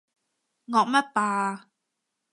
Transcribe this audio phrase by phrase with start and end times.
[0.71, 1.69] 惡乜霸啊？